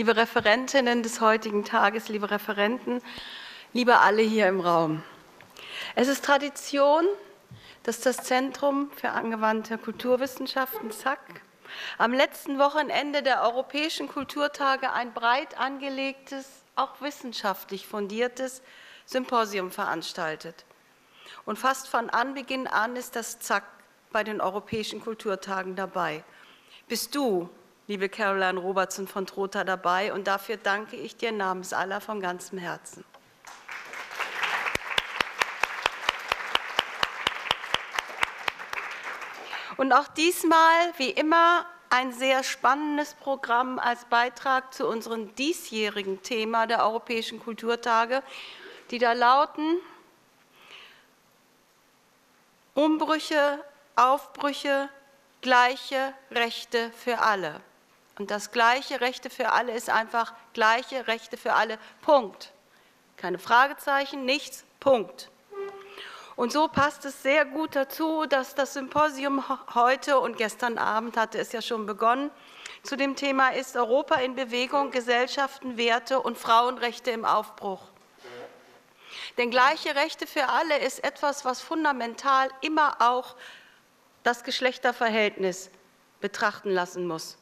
[0.00, 3.02] liebe Referentinnen des heutigen Tages, liebe Referenten,
[3.74, 5.02] liebe alle hier im Raum.
[5.94, 7.04] Es ist Tradition,
[7.82, 11.20] dass das Zentrum für angewandte Kulturwissenschaften ZAK
[11.98, 16.46] am letzten Wochenende der Europäischen Kulturtage ein breit angelegtes,
[16.76, 18.62] auch wissenschaftlich fundiertes
[19.04, 20.64] Symposium veranstaltet.
[21.44, 23.64] Und fast von Anbeginn an ist das ZAK
[24.12, 26.24] bei den Europäischen Kulturtagen dabei.
[26.88, 27.50] Bist du,
[27.90, 32.56] liebe Caroline Robertson von Trotha, dabei und dafür danke ich dir namens aller von ganzem
[32.56, 33.04] Herzen.
[39.76, 46.68] Und auch diesmal, wie immer, ein sehr spannendes Programm als Beitrag zu unserem diesjährigen Thema
[46.68, 48.22] der Europäischen Kulturtage,
[48.92, 49.78] die da lauten
[52.74, 53.64] Umbrüche,
[53.96, 54.88] Aufbrüche,
[55.40, 57.60] gleiche Rechte für alle.
[58.20, 61.78] Und das gleiche Rechte für alle ist einfach gleiche Rechte für alle.
[62.02, 62.52] Punkt.
[63.16, 64.66] Keine Fragezeichen, nichts.
[64.78, 65.30] Punkt.
[66.36, 71.38] Und so passt es sehr gut dazu, dass das Symposium heute und gestern Abend hatte
[71.38, 72.30] es ja schon begonnen,
[72.82, 77.80] zu dem Thema ist Europa in Bewegung, Gesellschaften, Werte und Frauenrechte im Aufbruch.
[79.38, 83.34] Denn gleiche Rechte für alle ist etwas, was fundamental immer auch
[84.24, 85.70] das Geschlechterverhältnis
[86.20, 87.38] betrachten lassen muss.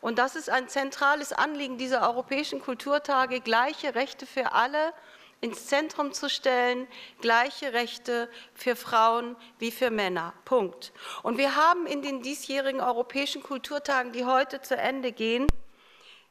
[0.00, 4.92] Und das ist ein zentrales Anliegen dieser Europäischen Kulturtage, gleiche Rechte für alle
[5.40, 6.86] ins Zentrum zu stellen,
[7.20, 10.34] gleiche Rechte für Frauen wie für Männer.
[10.44, 10.92] Punkt.
[11.22, 15.46] Und wir haben in den diesjährigen Europäischen Kulturtagen, die heute zu Ende gehen,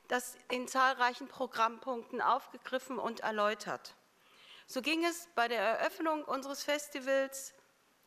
[0.07, 3.95] das in zahlreichen Programmpunkten aufgegriffen und erläutert.
[4.67, 7.53] So ging es bei der Eröffnung unseres Festivals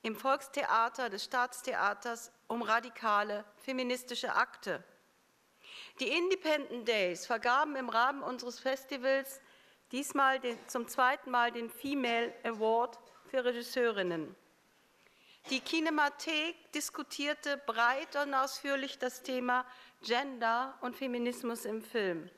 [0.03, 4.85] im Volkstheater des Staatstheaters um radikale feministische Akte.
[6.01, 9.41] Die Independent Days vergaben im Rahmen unseres Festivals
[9.93, 12.99] diesmal den, zum zweiten Mal den Female Award
[13.31, 14.35] für Regisseurinnen.
[15.51, 19.67] Die Kinemathek diskutierte breit und ausführlich das Thema
[20.03, 22.31] Gender und Feminismus im Film.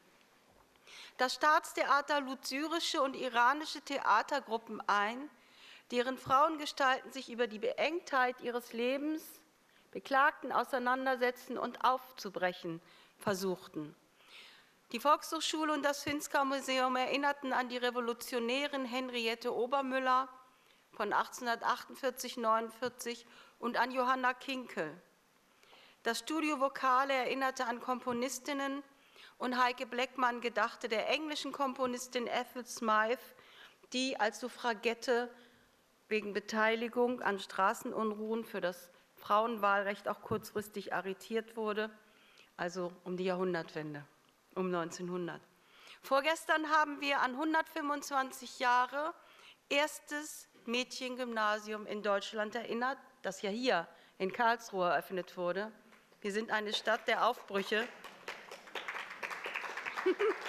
[1.17, 5.31] Das Staatstheater lud syrische und iranische Theatergruppen ein,
[5.91, 9.23] deren Frauengestalten sich über die Beengtheit ihres Lebens,
[9.93, 12.81] beklagten auseinandersetzen und aufzubrechen
[13.25, 13.97] versuchten.
[14.93, 20.29] Die Volkshochschule und das Finsker Museum erinnerten an die Revolutionärin Henriette Obermüller
[20.93, 23.25] von 1848-49
[23.59, 25.01] und an Johanna Kinkel.
[26.03, 28.83] Das Studio Vokale erinnerte an Komponistinnen
[29.39, 33.25] und Heike Bleckmann gedachte der englischen Komponistin Ethel Smythe,
[33.95, 35.35] die als Suffragette
[36.09, 41.91] wegen Beteiligung an Straßenunruhen für das Frauenwahlrecht auch kurzfristig arretiert wurde,
[42.57, 44.05] also um die Jahrhundertwende
[44.55, 45.41] um 1900.
[46.03, 49.15] Vorgestern haben wir an 125 Jahre
[49.69, 53.89] erstes Mädchengymnasium in Deutschland erinnert, das ja hier
[54.19, 55.73] in Karlsruhe eröffnet wurde.
[56.21, 57.87] Wir sind eine Stadt der Aufbrüche.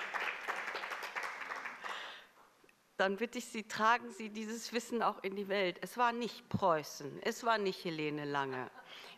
[2.98, 5.80] Dann bitte ich Sie, tragen Sie dieses Wissen auch in die Welt.
[5.82, 8.72] Es war nicht Preußen, es war nicht Helene Lange,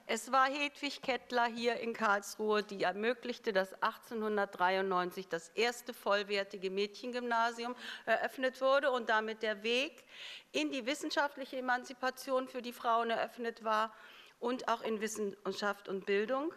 [0.10, 7.76] es war Hedwig Kettler hier in Karlsruhe, die ermöglichte, dass 1893 das erste vollwertige Mädchengymnasium
[8.06, 10.06] eröffnet wurde und damit der Weg
[10.54, 13.94] in die wissenschaftliche Emanzipation für die Frauen eröffnet war
[14.40, 16.54] und auch in Wissenschaft und Bildung.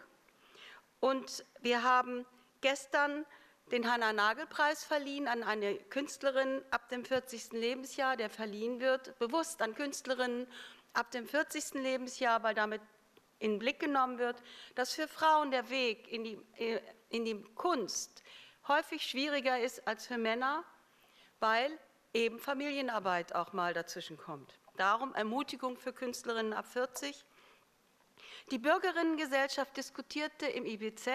[1.01, 2.25] Und wir haben
[2.61, 3.25] gestern
[3.73, 7.51] den Hanna-Nagel-Preis verliehen an eine Künstlerin ab dem 40.
[7.51, 10.47] Lebensjahr, der verliehen wird, bewusst an Künstlerinnen
[10.93, 11.73] ab dem 40.
[11.73, 12.81] Lebensjahr, weil damit
[13.41, 14.41] in den Blick genommen wird,
[14.75, 16.79] dass für Frauen der Weg in die, äh,
[17.09, 18.23] in die Kunst
[18.67, 20.63] häufig schwieriger ist als für Männer,
[21.39, 21.77] weil
[22.13, 24.59] eben Familienarbeit auch mal dazwischen kommt.
[24.77, 27.25] Darum Ermutigung für Künstlerinnen ab 40.
[28.51, 31.09] Die Bürgerinnengesellschaft diskutierte im IBZ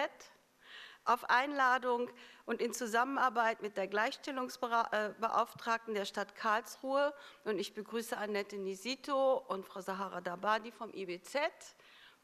[1.05, 2.09] auf Einladung
[2.45, 7.13] und in Zusammenarbeit mit der Gleichstellungsbeauftragten der Stadt Karlsruhe
[7.45, 11.37] und ich begrüße Annette Nisito und Frau Sahara Dabadi vom IBZ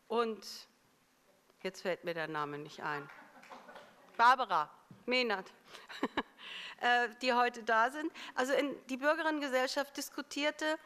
[0.08, 0.46] und
[1.62, 3.10] jetzt fällt mir der Name nicht ein.
[4.18, 4.70] Barbara
[5.06, 5.52] Mehnert,
[6.82, 8.12] äh, die heute da sind.
[8.36, 8.54] Also
[8.90, 10.78] die Bürgerinnengesellschaft diskutierte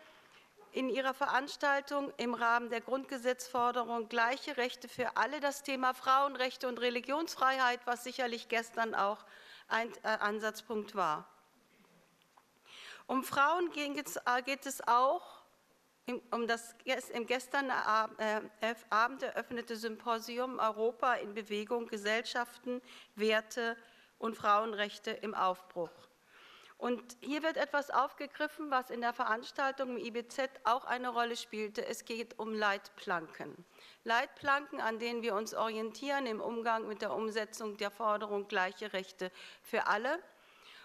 [0.72, 6.80] in ihrer Veranstaltung im Rahmen der Grundgesetzforderung gleiche Rechte für alle das Thema Frauenrechte und
[6.80, 9.26] Religionsfreiheit, was sicherlich gestern auch
[9.68, 11.28] ein äh, Ansatzpunkt war.
[13.08, 14.18] Um Frauen geht es
[14.80, 15.37] äh, auch
[16.32, 16.76] um das
[17.14, 22.82] im gestern äh, Abend eröffnete Symposium Europa in Bewegung, Gesellschaften,
[23.16, 23.76] Werte
[24.18, 25.92] und Frauenrechte im Aufbruch.
[26.78, 31.84] Und hier wird etwas aufgegriffen, was in der Veranstaltung im IBZ auch eine Rolle spielte.
[31.84, 33.66] Es geht um Leitplanken.
[34.04, 39.32] Leitplanken, an denen wir uns orientieren im Umgang mit der Umsetzung der Forderung gleiche Rechte
[39.64, 40.20] für alle.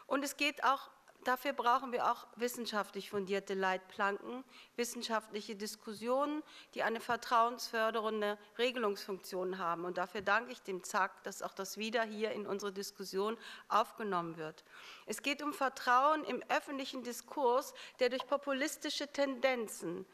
[0.06, 0.90] Und es geht auch
[1.24, 4.42] Dafür brauchen wir auch wissenschaftlich fundierte Leitplanken,
[4.74, 6.42] wissenschaftliche Diskussionen,
[6.74, 9.84] die eine vertrauensfördernde Regelungsfunktion haben.
[9.84, 13.38] Und dafür danke ich dem ZAK, dass auch das wieder hier in unsere Diskussion
[13.68, 14.64] aufgenommen wird.
[15.06, 20.04] Es geht um Vertrauen im öffentlichen Diskurs, der durch populistische Tendenzen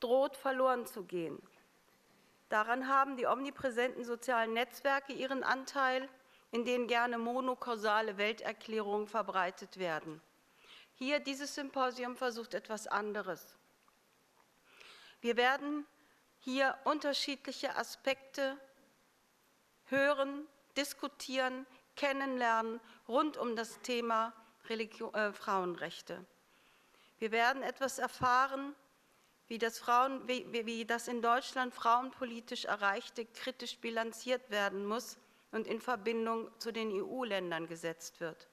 [0.00, 1.38] droht verloren zu gehen.
[2.48, 6.08] Daran haben die omnipräsenten sozialen Netzwerke ihren Anteil
[6.50, 10.20] in denen gerne monokausale Welterklärungen verbreitet werden.
[10.94, 13.54] Hier dieses Symposium versucht etwas anderes.
[15.20, 15.86] Wir werden
[16.40, 18.56] hier unterschiedliche Aspekte
[19.86, 20.46] hören,
[20.76, 21.66] diskutieren,
[21.96, 24.32] kennenlernen rund um das Thema
[24.68, 26.24] Religion, äh, Frauenrechte.
[27.18, 28.74] Wir werden etwas erfahren,
[29.48, 35.18] wie das, Frauen, wie, wie das in Deutschland frauenpolitisch Erreichte kritisch bilanziert werden muss
[35.52, 38.48] und in Verbindung zu den EU-Ländern gesetzt wird.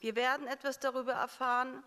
[0.00, 1.82] Wir werden etwas darüber erfahren,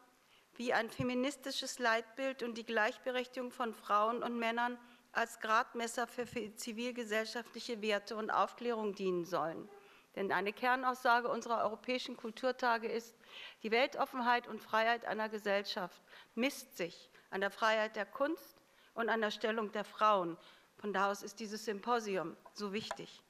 [0.55, 4.77] wie ein feministisches Leitbild und die Gleichberechtigung von Frauen und Männern
[5.13, 6.25] als Gradmesser für
[6.55, 9.69] zivilgesellschaftliche Werte und Aufklärung dienen sollen.
[10.15, 13.15] Denn eine Kernaussage unserer europäischen Kulturtage ist,
[13.63, 16.01] die Weltoffenheit und Freiheit einer Gesellschaft
[16.35, 18.57] misst sich an der Freiheit der Kunst
[18.93, 20.37] und an der Stellung der Frauen.
[20.77, 23.23] Von da aus ist dieses Symposium so wichtig.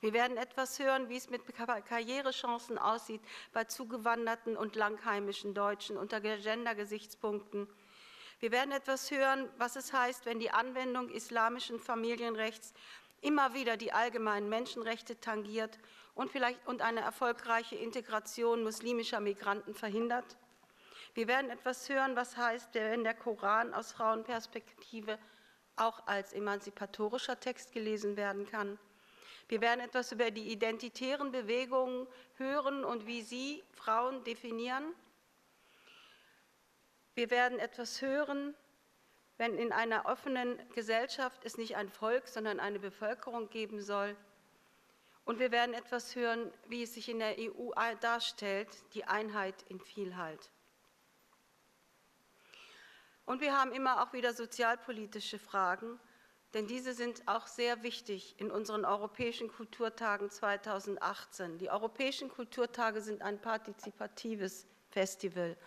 [0.00, 3.22] Wir werden etwas hören, wie es mit Karrierechancen aussieht
[3.52, 7.68] bei zugewanderten und langheimischen Deutschen unter Gender-Gesichtspunkten.
[8.40, 12.72] Wir werden etwas hören, was es heißt, wenn die Anwendung islamischen Familienrechts
[13.20, 15.78] immer wieder die allgemeinen Menschenrechte tangiert
[16.14, 20.36] und vielleicht und eine erfolgreiche Integration muslimischer Migranten verhindert.
[21.14, 25.18] Wir werden etwas hören, was heißt, wenn der Koran aus Frauenperspektive
[25.74, 28.78] auch als emanzipatorischer Text gelesen werden kann.
[29.48, 32.06] Wir werden etwas über die identitären Bewegungen
[32.36, 34.94] hören und wie sie Frauen definieren.
[37.14, 38.54] Wir werden etwas hören,
[39.38, 44.16] wenn in einer offenen Gesellschaft es nicht ein Volk, sondern eine Bevölkerung geben soll.
[45.24, 49.80] Und wir werden etwas hören, wie es sich in der EU darstellt, die Einheit in
[49.80, 50.50] Vielheit.
[53.24, 56.00] Und wir haben immer auch wieder sozialpolitische Fragen
[56.54, 61.58] denn diese sind auch sehr wichtig in unseren Europäischen Kulturtagen 2018.
[61.58, 65.58] Die Europäischen Kulturtage sind ein partizipatives Festival.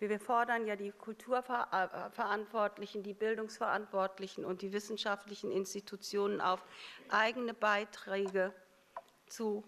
[0.00, 6.64] Wir fordern ja die Kulturverantwortlichen, die Bildungsverantwortlichen und die wissenschaftlichen Institutionen auf,
[7.08, 8.52] eigene Beiträge
[9.28, 9.62] zu,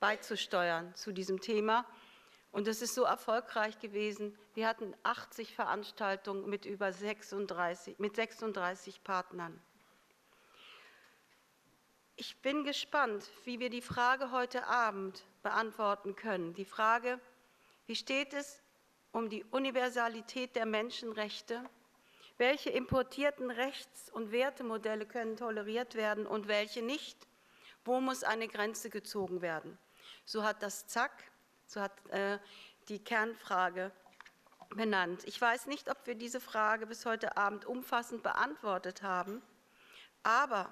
[0.00, 1.84] beizusteuern zu diesem Thema.
[2.52, 4.34] Und es ist so erfolgreich gewesen.
[4.54, 9.60] Wir hatten 80 Veranstaltungen mit über 36, mit 36 Partnern.
[12.16, 16.54] Ich bin gespannt, wie wir die Frage heute Abend beantworten können.
[16.54, 17.18] Die Frage,
[17.86, 18.62] wie steht es
[19.10, 21.68] um die Universalität der Menschenrechte?
[22.38, 27.26] Welche importierten Rechts- und Wertemodelle können toleriert werden und welche nicht?
[27.84, 29.76] Wo muss eine Grenze gezogen werden?
[30.24, 31.10] So hat das ZAK,
[31.66, 32.38] so hat äh,
[32.88, 33.90] die Kernfrage
[34.70, 35.24] benannt.
[35.24, 39.42] Ich weiß nicht, ob wir diese Frage bis heute Abend umfassend beantwortet haben,
[40.22, 40.70] aber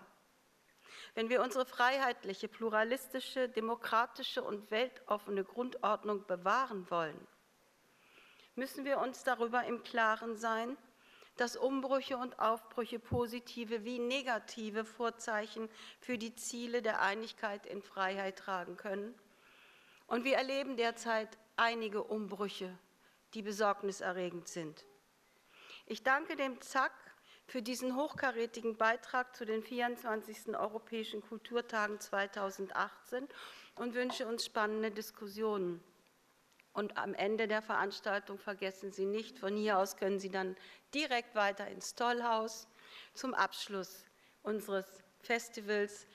[1.14, 7.26] wenn wir unsere freiheitliche, pluralistische, demokratische und weltoffene Grundordnung bewahren wollen,
[8.54, 10.76] müssen wir uns darüber im Klaren sein,
[11.36, 18.38] dass Umbrüche und Aufbrüche positive wie negative Vorzeichen für die Ziele der Einigkeit in Freiheit
[18.38, 19.14] tragen können.
[20.06, 22.78] Und wir erleben derzeit einige Umbrüche,
[23.32, 24.84] die besorgniserregend sind.
[25.86, 26.92] Ich danke dem ZAK
[27.52, 30.56] für diesen hochkarätigen Beitrag zu den 24.
[30.56, 33.28] Europäischen Kulturtagen 2018
[33.74, 35.84] und wünsche uns spannende Diskussionen.
[36.72, 40.56] Und am Ende der Veranstaltung vergessen Sie nicht, von hier aus können Sie dann
[40.94, 42.68] direkt weiter ins Tollhaus
[43.12, 44.06] zum Abschluss
[44.42, 44.86] unseres
[45.20, 46.06] Festivals.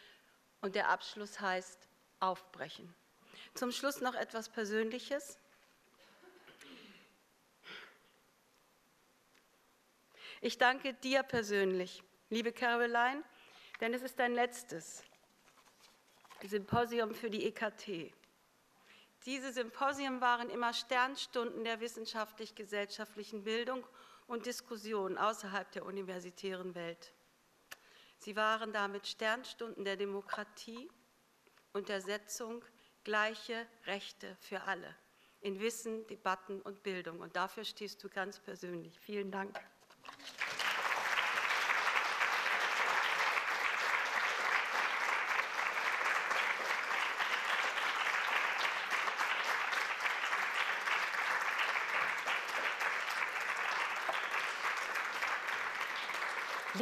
[0.61, 1.87] Und der Abschluss heißt
[2.19, 2.91] Aufbrechen.
[3.53, 5.37] Zum Schluss noch etwas Persönliches.
[10.39, 13.23] Ich danke dir persönlich, liebe Caroline,
[13.81, 15.03] denn es ist dein letztes
[16.43, 18.13] Symposium für die EKT.
[19.25, 23.83] Diese Symposien waren immer Sternstunden der wissenschaftlich-gesellschaftlichen Bildung
[24.27, 27.13] und Diskussion außerhalb der universitären Welt.
[28.19, 30.87] Sie waren damit Sternstunden der Demokratie
[31.73, 32.63] und der Setzung
[33.03, 34.95] gleiche Rechte für alle
[35.39, 37.21] in Wissen, Debatten und Bildung.
[37.21, 38.99] Und dafür stehst du ganz persönlich.
[38.99, 39.59] Vielen Dank.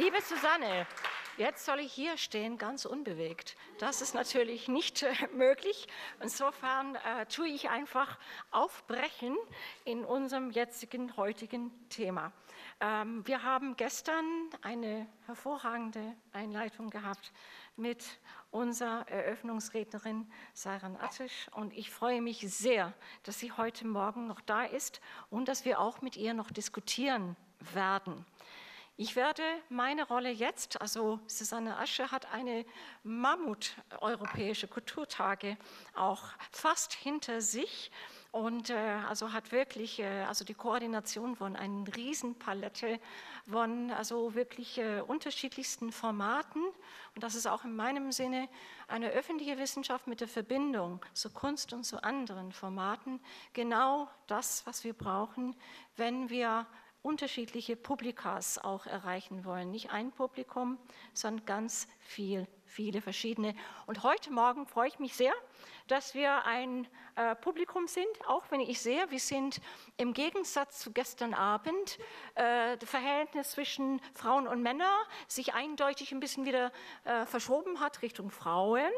[0.06, 0.86] Liebe Susanne,
[1.36, 3.56] Jetzt soll ich hier stehen, ganz unbewegt.
[3.78, 5.88] Das ist natürlich nicht äh, möglich.
[6.22, 8.18] Insofern äh, tue ich einfach
[8.52, 9.36] aufbrechen
[9.84, 12.32] in unserem jetzigen, heutigen Thema.
[12.80, 14.24] Ähm, wir haben gestern
[14.62, 17.32] eine hervorragende Einleitung gehabt
[17.74, 18.02] mit
[18.50, 22.94] unserer Eröffnungsrednerin Saran Attisch und ich freue mich sehr,
[23.24, 27.36] dass sie heute Morgen noch da ist und dass wir auch mit ihr noch diskutieren
[27.74, 28.24] werden.
[28.98, 32.64] Ich werde meine Rolle jetzt, also Susanne Asche hat eine
[33.02, 35.58] Mammut-europäische Kulturtage
[35.94, 37.90] auch fast hinter sich
[38.32, 38.74] und äh,
[39.06, 42.98] also hat wirklich äh, also die Koordination von einer Riesenpalette
[43.50, 46.62] von also wirklich äh, unterschiedlichsten Formaten.
[47.14, 48.48] Und das ist auch in meinem Sinne
[48.88, 53.20] eine öffentliche Wissenschaft mit der Verbindung zu Kunst und zu anderen Formaten.
[53.52, 55.54] Genau das, was wir brauchen,
[55.96, 56.66] wenn wir
[57.06, 59.70] unterschiedliche Publikas auch erreichen wollen.
[59.70, 60.76] Nicht ein Publikum,
[61.14, 63.54] sondern ganz viel, viele verschiedene.
[63.86, 65.32] Und heute Morgen freue ich mich sehr,
[65.86, 69.60] dass wir ein äh, Publikum sind, auch wenn ich sehe, wir sind
[69.96, 71.98] im Gegensatz zu gestern Abend,
[72.34, 74.88] äh, das Verhältnis zwischen Frauen und Männern
[75.28, 76.72] sich eindeutig ein bisschen wieder
[77.04, 78.90] äh, verschoben hat Richtung Frauen.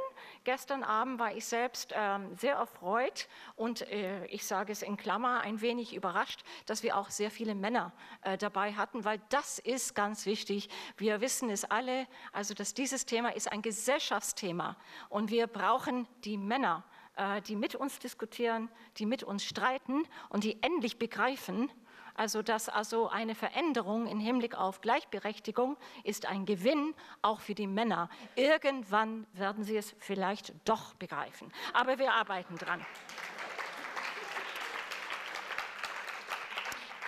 [0.45, 5.41] Gestern Abend war ich selbst ähm, sehr erfreut und äh, ich sage es in Klammer
[5.41, 9.95] ein wenig überrascht, dass wir auch sehr viele Männer äh, dabei hatten, weil das ist
[9.95, 10.69] ganz wichtig.
[10.97, 14.77] Wir wissen es alle, also dass dieses Thema ist ein Gesellschaftsthema
[15.09, 16.85] und wir brauchen die Männer,
[17.17, 21.71] äh, die mit uns diskutieren, die mit uns streiten und die endlich begreifen,
[22.19, 27.67] also dass also eine Veränderung im Hinblick auf Gleichberechtigung ist ein Gewinn auch für die
[27.67, 28.11] Männer.
[28.35, 31.53] Irgendwann werden sie es vielleicht doch begreifen.
[31.73, 32.85] Aber wir arbeiten dran.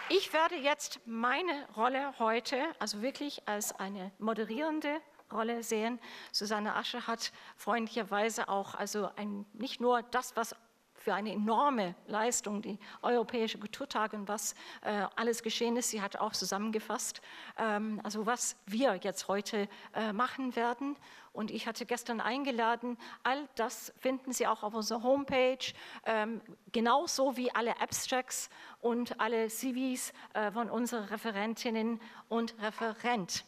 [0.08, 5.00] Ich werde jetzt meine Rolle heute, also wirklich als eine moderierende
[5.32, 6.00] Rolle sehen.
[6.32, 10.56] Susanne Asche hat freundlicherweise auch also ein, nicht nur das, was
[11.00, 15.90] für eine enorme Leistung, die Europäische Kulturtage und was äh, alles geschehen ist.
[15.90, 17.22] Sie hat auch zusammengefasst,
[17.56, 20.96] ähm, also was wir jetzt heute äh, machen werden.
[21.32, 25.72] Und ich hatte gestern eingeladen, all das finden Sie auch auf unserer Homepage,
[26.04, 26.42] ähm,
[26.72, 33.42] genauso wie alle Abstracts und alle CVs äh, von unseren Referentinnen und Referenten.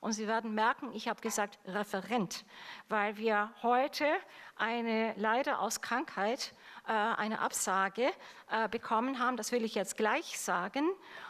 [0.00, 2.44] Und Sie werden merken, ich habe gesagt Referent,
[2.88, 4.06] weil wir heute
[4.54, 6.54] eine leider aus Krankheit
[6.92, 8.10] eine Absage
[8.50, 9.36] äh, bekommen haben.
[9.36, 10.88] Das will ich jetzt gleich sagen.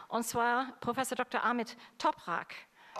[0.08, 1.42] Und zwar Professor Dr.
[1.44, 2.54] Amit Toprak.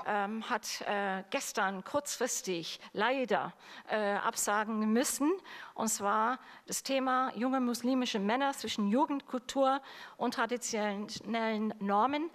[0.05, 3.55] Ähm, hat äh, gestern kurzfristig leider
[3.89, 5.33] äh, absagen müssen.
[5.75, 9.81] Und zwar das Thema junge muslimische Männer zwischen Jugendkultur
[10.19, 12.31] und traditionellen Normen.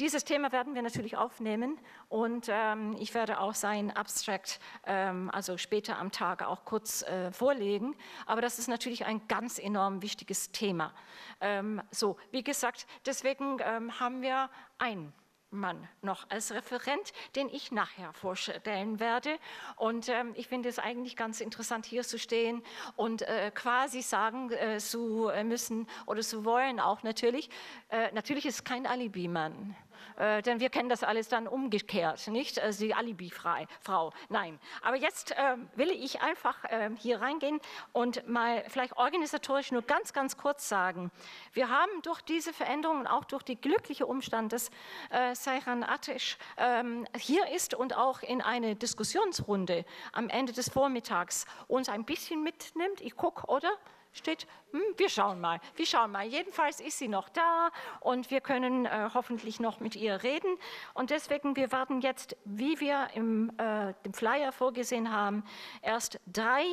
[0.00, 5.58] Dieses Thema werden wir natürlich aufnehmen und ähm, ich werde auch sein Abstract, ähm, also
[5.58, 7.94] später am Tag auch kurz äh, vorlegen.
[8.24, 10.94] Aber das ist natürlich ein ganz enorm wichtiges Thema.
[11.42, 15.12] Ähm, so, wie gesagt, deswegen ähm, haben wir ein
[15.52, 19.38] Mann noch als Referent, den ich nachher vorstellen werde.
[19.76, 22.62] Und ähm, ich finde es eigentlich ganz interessant, hier zu stehen
[22.96, 27.50] und äh, quasi sagen äh, zu müssen oder zu wollen auch natürlich,
[27.90, 29.76] äh, natürlich ist kein Alibi-Mann.
[30.16, 32.60] Äh, denn wir kennen das alles dann umgekehrt, nicht?
[32.60, 34.12] Also die Alibi-Frau.
[34.28, 34.58] Nein.
[34.82, 37.60] Aber jetzt äh, will ich einfach äh, hier reingehen
[37.92, 41.10] und mal vielleicht organisatorisch nur ganz, ganz kurz sagen.
[41.52, 44.70] Wir haben durch diese Veränderungen, auch durch die glückliche Umstand, dass
[45.10, 51.46] äh, Seyran Atesh ähm, hier ist und auch in eine Diskussionsrunde am Ende des Vormittags
[51.68, 53.00] uns ein bisschen mitnimmt.
[53.00, 53.70] Ich gucke, oder?
[54.12, 56.26] Steht, hm, wir schauen mal, wir schauen mal.
[56.26, 60.56] Jedenfalls ist sie noch da und wir können äh, hoffentlich noch mit ihr reden.
[60.94, 65.44] Und deswegen, wir werden jetzt, wie wir im äh, dem Flyer vorgesehen haben,
[65.82, 66.64] erst drei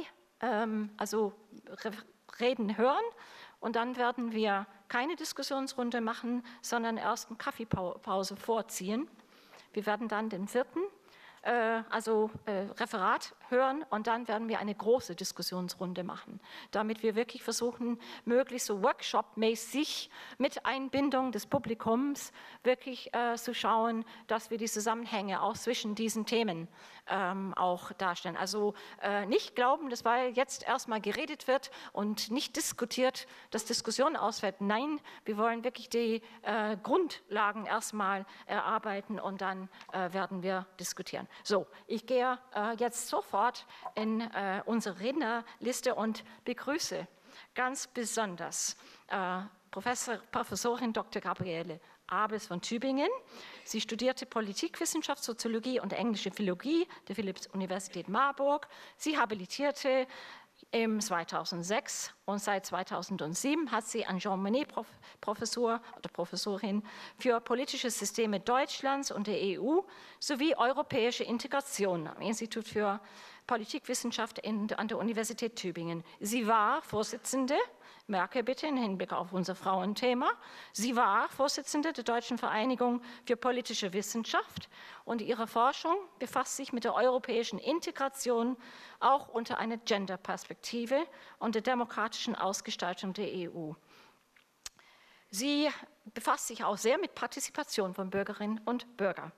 [0.41, 1.33] ähm, also
[2.39, 3.03] Reden hören
[3.59, 9.07] und dann werden wir keine Diskussionsrunde machen, sondern erst eine Kaffeepause vorziehen.
[9.73, 10.79] Wir werden dann den vierten
[11.43, 16.39] also äh, Referat hören und dann werden wir eine große Diskussionsrunde machen,
[16.71, 22.31] damit wir wirklich versuchen, möglichst so Workshop-mäßig mit Einbindung des Publikums
[22.63, 26.67] wirklich äh, zu schauen, dass wir die Zusammenhänge auch zwischen diesen Themen
[27.09, 28.37] ähm, auch darstellen.
[28.37, 34.15] Also äh, nicht glauben, dass weil jetzt erstmal geredet wird und nicht diskutiert, dass Diskussion
[34.15, 34.61] ausfällt.
[34.61, 41.27] Nein, wir wollen wirklich die äh, Grundlagen erstmal erarbeiten und dann äh, werden wir diskutieren.
[41.43, 47.07] So, ich gehe äh, jetzt sofort in äh, unsere Rednerliste und begrüße
[47.55, 51.21] ganz besonders äh, Professor, Professorin Dr.
[51.21, 51.79] Gabriele
[52.11, 53.09] Abes von Tübingen.
[53.63, 58.67] Sie studierte Politikwissenschaft, Soziologie und englische Philologie der Philipps-Universität Marburg.
[58.97, 60.07] Sie habilitierte
[60.71, 64.67] im 2006 und seit 2007 hat sie an Jean Monnet
[65.21, 66.83] Professor oder Professorin
[67.17, 69.79] für politische Systeme Deutschlands und der EU
[70.19, 72.99] sowie europäische Integration am Institut für
[73.49, 76.03] Politikwissenschaft in, an der Universität Tübingen.
[76.19, 77.55] Sie war Vorsitzende
[78.05, 80.29] merke bitte im Hinblick auf unser Frauenthema,
[80.73, 84.69] sie war Vorsitzende der Deutschen Vereinigung für politische Wissenschaft
[85.05, 88.57] und ihre Forschung befasst sich mit der europäischen Integration
[88.99, 91.05] auch unter einer Gender-Perspektive
[91.37, 93.73] und der demokratischen Ausgestaltung der EU.
[95.29, 95.69] Sie
[96.13, 99.31] befasst sich auch sehr mit Partizipation von Bürgerinnen und Bürgern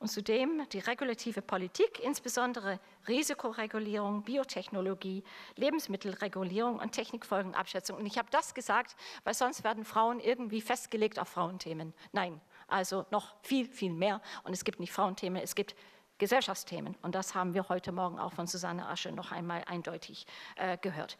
[0.00, 5.22] und zudem die regulative Politik, insbesondere Risikoregulierung, Biotechnologie,
[5.56, 7.98] Lebensmittelregulierung und Technikfolgenabschätzung.
[7.98, 11.92] Und ich habe das gesagt, weil sonst werden Frauen irgendwie festgelegt auf Frauenthemen.
[12.12, 14.22] Nein, also noch viel, viel mehr.
[14.42, 15.76] Und es gibt nicht Frauenthemen, es gibt
[16.16, 16.96] Gesellschaftsthemen.
[17.02, 20.26] Und das haben wir heute Morgen auch von Susanne Asche noch einmal eindeutig
[20.56, 21.18] äh, gehört.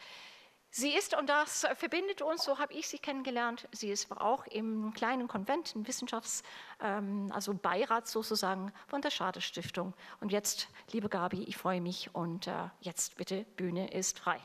[0.73, 4.93] Sie ist, und das verbindet uns, so habe ich sie kennengelernt, sie ist auch im
[4.95, 6.45] kleinen Konvent, im Wissenschafts-,
[6.81, 9.95] ähm, also Beirat sozusagen von der Schade Stiftung.
[10.21, 14.41] Und jetzt, liebe Gabi, ich freue mich und äh, jetzt bitte, Bühne ist frei.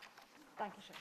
[0.57, 0.95] Dankeschön.